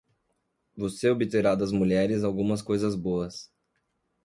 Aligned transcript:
Você 0.75 1.07
obterá 1.11 1.53
das 1.53 1.71
mulheres 1.71 2.23
algumas 2.23 2.63
coisas 2.63 2.95
boas. 2.95 3.51